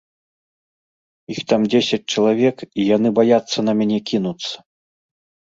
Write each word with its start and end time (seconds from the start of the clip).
Іх 1.33 1.41
там 1.53 1.61
дзесяць 1.73 1.99
чалавек, 2.15 2.65
і 2.81 2.87
яны 2.95 3.09
баяцца 3.21 3.67
на 3.69 3.79
мяне 3.83 3.99
кінуцца. 4.11 4.55